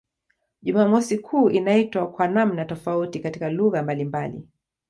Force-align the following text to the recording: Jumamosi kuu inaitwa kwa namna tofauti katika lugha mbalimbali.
Jumamosi 0.61 1.17
kuu 1.17 1.49
inaitwa 1.49 2.11
kwa 2.11 2.27
namna 2.27 2.65
tofauti 2.65 3.19
katika 3.19 3.49
lugha 3.49 3.83
mbalimbali. 3.83 4.47